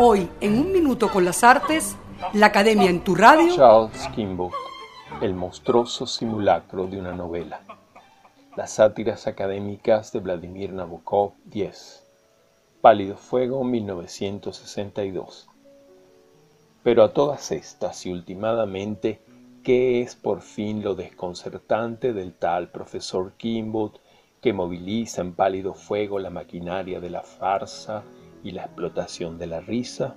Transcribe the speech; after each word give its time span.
Hoy, 0.00 0.30
en 0.40 0.60
Un 0.60 0.70
Minuto 0.70 1.10
con 1.10 1.24
las 1.24 1.42
Artes, 1.42 1.96
la 2.32 2.46
Academia 2.46 2.88
en 2.88 3.02
tu 3.02 3.16
radio. 3.16 3.52
Charles 3.56 4.06
Kimball, 4.14 4.52
El 5.20 5.34
monstruoso 5.34 6.06
simulacro 6.06 6.86
de 6.86 7.00
una 7.00 7.12
novela. 7.12 7.62
Las 8.56 8.74
sátiras 8.74 9.26
académicas 9.26 10.12
de 10.12 10.20
Vladimir 10.20 10.72
Nabokov 10.72 11.32
10. 11.46 12.06
Pálido 12.80 13.16
Fuego 13.16 13.64
1962. 13.64 15.48
Pero 16.84 17.02
a 17.02 17.12
todas 17.12 17.50
estas 17.50 18.06
y 18.06 18.12
últimamente, 18.12 19.20
¿qué 19.64 20.00
es 20.00 20.14
por 20.14 20.42
fin 20.42 20.84
lo 20.84 20.94
desconcertante 20.94 22.12
del 22.12 22.34
tal 22.34 22.68
profesor 22.68 23.32
Kimball 23.36 23.90
que 24.40 24.52
moviliza 24.52 25.22
en 25.22 25.32
pálido 25.32 25.74
fuego 25.74 26.20
la 26.20 26.30
maquinaria 26.30 27.00
de 27.00 27.10
la 27.10 27.22
farsa 27.22 28.04
y 28.42 28.52
la 28.52 28.64
explotación 28.64 29.38
de 29.38 29.46
la 29.46 29.60
risa? 29.60 30.14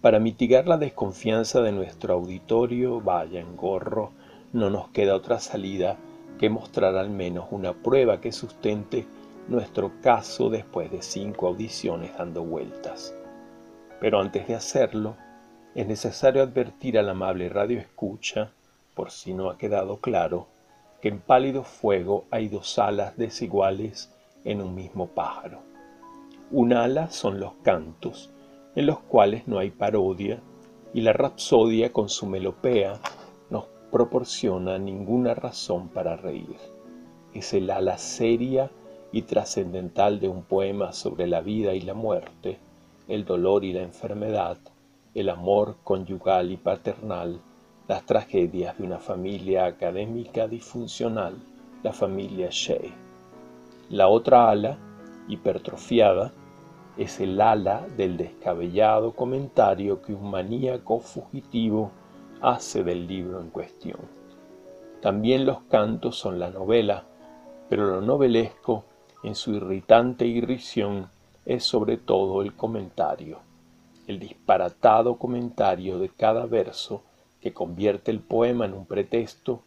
Para 0.00 0.18
mitigar 0.18 0.68
la 0.68 0.76
desconfianza 0.76 1.62
de 1.62 1.72
nuestro 1.72 2.14
auditorio, 2.14 3.00
vaya 3.00 3.40
en 3.40 3.56
gorro, 3.56 4.12
no 4.52 4.70
nos 4.70 4.88
queda 4.90 5.16
otra 5.16 5.40
salida 5.40 5.96
que 6.38 6.50
mostrar 6.50 6.96
al 6.96 7.10
menos 7.10 7.46
una 7.50 7.72
prueba 7.72 8.20
que 8.20 8.32
sustente 8.32 9.06
nuestro 9.48 9.92
caso 10.02 10.50
después 10.50 10.90
de 10.90 11.02
cinco 11.02 11.48
audiciones 11.48 12.16
dando 12.16 12.42
vueltas. 12.42 13.14
Pero 14.00 14.20
antes 14.20 14.46
de 14.46 14.54
hacerlo, 14.54 15.16
es 15.74 15.86
necesario 15.86 16.42
advertir 16.42 16.98
al 16.98 17.08
amable 17.08 17.48
radio 17.48 17.78
escucha, 17.78 18.50
por 18.94 19.10
si 19.10 19.34
no 19.34 19.50
ha 19.50 19.58
quedado 19.58 19.98
claro, 19.98 20.46
que 21.00 21.08
en 21.08 21.20
pálido 21.20 21.64
fuego 21.64 22.24
hay 22.30 22.48
dos 22.48 22.78
alas 22.78 23.16
desiguales 23.16 24.10
en 24.44 24.60
un 24.60 24.74
mismo 24.74 25.08
pájaro. 25.08 25.73
Un 26.56 26.72
ala 26.72 27.10
son 27.10 27.40
los 27.40 27.54
cantos, 27.64 28.30
en 28.76 28.86
los 28.86 29.00
cuales 29.00 29.48
no 29.48 29.58
hay 29.58 29.72
parodia, 29.72 30.38
y 30.92 31.00
la 31.00 31.12
rapsodia 31.12 31.92
con 31.92 32.08
su 32.08 32.26
melopea 32.26 33.00
nos 33.50 33.64
proporciona 33.90 34.78
ninguna 34.78 35.34
razón 35.34 35.88
para 35.88 36.14
reír. 36.14 36.54
Es 37.34 37.54
el 37.54 37.68
ala 37.70 37.98
seria 37.98 38.70
y 39.10 39.22
trascendental 39.22 40.20
de 40.20 40.28
un 40.28 40.44
poema 40.44 40.92
sobre 40.92 41.26
la 41.26 41.40
vida 41.40 41.74
y 41.74 41.80
la 41.80 41.94
muerte, 41.94 42.60
el 43.08 43.24
dolor 43.24 43.64
y 43.64 43.72
la 43.72 43.82
enfermedad, 43.82 44.56
el 45.12 45.30
amor 45.30 45.74
conyugal 45.82 46.52
y 46.52 46.56
paternal, 46.56 47.40
las 47.88 48.06
tragedias 48.06 48.78
de 48.78 48.84
una 48.84 48.98
familia 48.98 49.66
académica 49.66 50.46
disfuncional, 50.46 51.34
la 51.82 51.92
familia 51.92 52.46
Shea. 52.52 52.94
La 53.90 54.06
otra 54.06 54.50
ala, 54.50 54.78
hipertrofiada, 55.26 56.30
es 56.96 57.20
el 57.20 57.40
ala 57.40 57.86
del 57.96 58.16
descabellado 58.16 59.12
comentario 59.12 60.00
que 60.02 60.14
un 60.14 60.30
maníaco 60.30 61.00
fugitivo 61.00 61.90
hace 62.40 62.84
del 62.84 63.06
libro 63.06 63.40
en 63.40 63.50
cuestión. 63.50 63.98
También 65.00 65.44
los 65.44 65.60
cantos 65.62 66.16
son 66.16 66.38
la 66.38 66.50
novela, 66.50 67.04
pero 67.68 67.86
lo 67.86 68.00
novelesco, 68.00 68.84
en 69.22 69.34
su 69.34 69.54
irritante 69.54 70.26
irrisión, 70.26 71.08
es 71.46 71.64
sobre 71.64 71.96
todo 71.96 72.42
el 72.42 72.54
comentario, 72.54 73.38
el 74.06 74.18
disparatado 74.18 75.16
comentario 75.16 75.98
de 75.98 76.08
cada 76.08 76.46
verso 76.46 77.02
que 77.40 77.52
convierte 77.52 78.10
el 78.10 78.20
poema 78.20 78.64
en 78.64 78.74
un 78.74 78.86
pretexto 78.86 79.62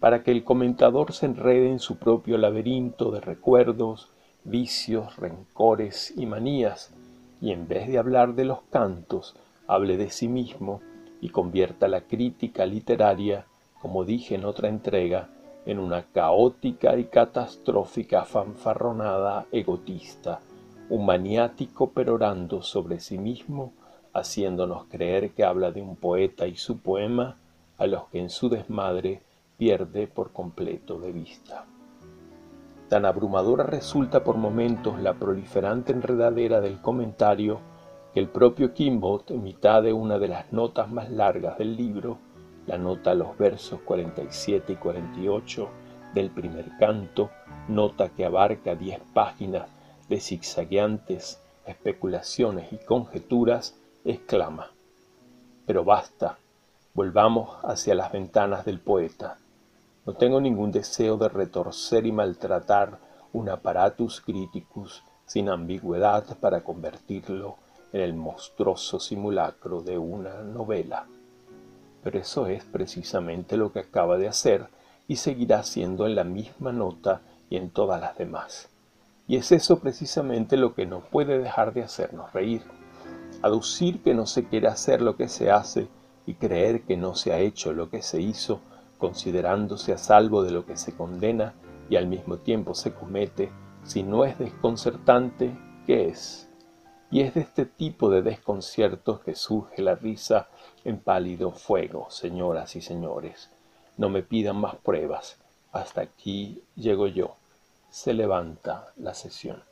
para 0.00 0.22
que 0.22 0.32
el 0.32 0.44
comentador 0.44 1.12
se 1.12 1.26
enrede 1.26 1.70
en 1.70 1.78
su 1.78 1.96
propio 1.96 2.36
laberinto 2.36 3.10
de 3.10 3.20
recuerdos, 3.20 4.10
vicios, 4.44 5.16
rencores 5.16 6.12
y 6.16 6.26
manías, 6.26 6.92
y 7.40 7.52
en 7.52 7.68
vez 7.68 7.88
de 7.88 7.98
hablar 7.98 8.34
de 8.34 8.44
los 8.44 8.62
cantos, 8.70 9.36
hable 9.66 9.96
de 9.96 10.10
sí 10.10 10.28
mismo 10.28 10.80
y 11.20 11.30
convierta 11.30 11.88
la 11.88 12.02
crítica 12.02 12.66
literaria, 12.66 13.46
como 13.80 14.04
dije 14.04 14.34
en 14.34 14.44
otra 14.44 14.68
entrega, 14.68 15.28
en 15.66 15.78
una 15.78 16.02
caótica 16.02 16.96
y 16.96 17.04
catastrófica 17.04 18.24
fanfarronada 18.24 19.46
egotista, 19.52 20.40
un 20.88 21.06
maniático 21.06 21.90
perorando 21.90 22.62
sobre 22.62 23.00
sí 23.00 23.18
mismo, 23.18 23.72
haciéndonos 24.12 24.84
creer 24.86 25.30
que 25.30 25.44
habla 25.44 25.70
de 25.70 25.82
un 25.82 25.96
poeta 25.96 26.46
y 26.46 26.56
su 26.56 26.78
poema, 26.78 27.36
a 27.78 27.86
los 27.86 28.04
que 28.08 28.18
en 28.18 28.30
su 28.30 28.48
desmadre 28.48 29.22
pierde 29.56 30.06
por 30.06 30.32
completo 30.32 30.98
de 30.98 31.12
vista. 31.12 31.66
Tan 32.92 33.06
abrumadora 33.06 33.64
resulta 33.64 34.22
por 34.22 34.36
momentos 34.36 35.00
la 35.00 35.14
proliferante 35.14 35.92
enredadera 35.92 36.60
del 36.60 36.82
comentario 36.82 37.58
que 38.12 38.20
el 38.20 38.28
propio 38.28 38.74
Kimbot, 38.74 39.30
en 39.30 39.42
mitad 39.42 39.82
de 39.82 39.94
una 39.94 40.18
de 40.18 40.28
las 40.28 40.52
notas 40.52 40.90
más 40.90 41.10
largas 41.10 41.56
del 41.56 41.74
libro, 41.74 42.18
la 42.66 42.76
nota 42.76 43.12
a 43.12 43.14
los 43.14 43.38
versos 43.38 43.80
47 43.80 44.74
y 44.74 44.76
48 44.76 45.70
del 46.12 46.30
primer 46.32 46.66
canto, 46.78 47.30
nota 47.66 48.10
que 48.10 48.26
abarca 48.26 48.74
diez 48.74 49.00
páginas 49.14 49.70
de 50.10 50.20
zigzagueantes 50.20 51.40
especulaciones 51.64 52.74
y 52.74 52.76
conjeturas, 52.76 53.74
exclama, 54.04 54.70
pero 55.64 55.82
basta, 55.82 56.36
volvamos 56.92 57.56
hacia 57.64 57.94
las 57.94 58.12
ventanas 58.12 58.66
del 58.66 58.80
poeta. 58.80 59.38
No 60.04 60.14
tengo 60.14 60.40
ningún 60.40 60.72
deseo 60.72 61.16
de 61.16 61.28
retorcer 61.28 62.06
y 62.06 62.12
maltratar 62.12 62.98
un 63.32 63.48
apparatus 63.48 64.20
criticus 64.20 65.04
sin 65.26 65.48
ambigüedad 65.48 66.36
para 66.40 66.64
convertirlo 66.64 67.56
en 67.92 68.00
el 68.00 68.14
monstruoso 68.14 68.98
simulacro 68.98 69.80
de 69.80 69.98
una 69.98 70.42
novela. 70.42 71.06
Pero 72.02 72.18
eso 72.18 72.48
es 72.48 72.64
precisamente 72.64 73.56
lo 73.56 73.72
que 73.72 73.78
acaba 73.78 74.18
de 74.18 74.26
hacer 74.26 74.66
y 75.06 75.16
seguirá 75.16 75.60
haciendo 75.60 76.06
en 76.06 76.16
la 76.16 76.24
misma 76.24 76.72
nota 76.72 77.20
y 77.48 77.56
en 77.56 77.70
todas 77.70 78.00
las 78.00 78.18
demás. 78.18 78.68
Y 79.28 79.36
es 79.36 79.52
eso 79.52 79.78
precisamente 79.78 80.56
lo 80.56 80.74
que 80.74 80.84
no 80.84 80.98
puede 80.98 81.38
dejar 81.38 81.74
de 81.74 81.84
hacernos 81.84 82.32
reír. 82.32 82.62
Aducir 83.40 84.02
que 84.02 84.14
no 84.14 84.26
se 84.26 84.48
quiere 84.48 84.66
hacer 84.66 85.00
lo 85.00 85.16
que 85.16 85.28
se 85.28 85.52
hace 85.52 85.86
y 86.26 86.34
creer 86.34 86.82
que 86.82 86.96
no 86.96 87.14
se 87.14 87.32
ha 87.32 87.38
hecho 87.38 87.72
lo 87.72 87.88
que 87.88 88.02
se 88.02 88.20
hizo 88.20 88.60
considerándose 89.02 89.92
a 89.92 89.98
salvo 89.98 90.44
de 90.44 90.52
lo 90.52 90.64
que 90.64 90.76
se 90.76 90.94
condena 90.94 91.54
y 91.90 91.96
al 91.96 92.06
mismo 92.06 92.36
tiempo 92.36 92.72
se 92.72 92.94
comete, 92.94 93.50
si 93.82 94.04
no 94.04 94.24
es 94.24 94.38
desconcertante, 94.38 95.58
¿qué 95.88 96.06
es? 96.06 96.48
Y 97.10 97.22
es 97.22 97.34
de 97.34 97.40
este 97.40 97.66
tipo 97.66 98.10
de 98.10 98.22
desconciertos 98.22 99.18
que 99.18 99.34
surge 99.34 99.82
la 99.82 99.96
risa 99.96 100.46
en 100.84 101.00
pálido 101.00 101.50
fuego, 101.50 102.10
señoras 102.10 102.76
y 102.76 102.80
señores. 102.80 103.50
No 103.96 104.08
me 104.08 104.22
pidan 104.22 104.58
más 104.58 104.76
pruebas. 104.76 105.36
Hasta 105.72 106.02
aquí 106.02 106.62
llego 106.76 107.08
yo. 107.08 107.34
Se 107.90 108.14
levanta 108.14 108.92
la 108.96 109.14
sesión. 109.14 109.64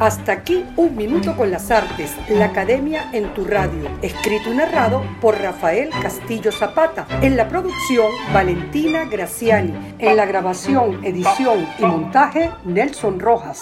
Hasta 0.00 0.32
aquí 0.32 0.64
un 0.76 0.96
minuto 0.96 1.36
con 1.36 1.50
las 1.50 1.70
artes, 1.70 2.14
la 2.28 2.46
academia 2.46 3.10
en 3.12 3.32
tu 3.34 3.44
radio, 3.44 3.88
escrito 4.02 4.52
y 4.52 4.56
narrado 4.56 5.02
por 5.20 5.40
Rafael 5.40 5.90
Castillo 6.02 6.52
Zapata, 6.52 7.06
en 7.22 7.36
la 7.36 7.48
producción 7.48 8.12
Valentina 8.32 9.04
Graciani, 9.04 9.94
en 9.98 10.16
la 10.16 10.26
grabación, 10.26 11.04
edición 11.04 11.66
y 11.78 11.84
montaje 11.84 12.50
Nelson 12.64 13.20
Rojas. 13.20 13.60